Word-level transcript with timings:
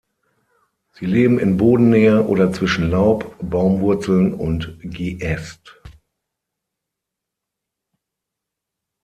Sie 0.93 1.05
leben 1.05 1.37
in 1.37 1.57
Bodennähe 1.57 2.23
oder 2.25 2.51
zwischen 2.51 2.89
Laub, 2.89 3.35
Baumwurzeln 3.39 4.33
und 4.33 4.79
Geäst. 4.81 5.79